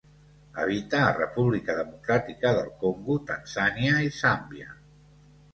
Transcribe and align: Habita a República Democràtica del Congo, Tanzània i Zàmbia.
Habita 0.61 1.01
a 1.07 1.11
República 1.17 1.75
Democràtica 1.81 2.53
del 2.61 2.71
Congo, 2.85 3.19
Tanzània 3.31 4.03
i 4.07 4.11
Zàmbia. 4.25 4.75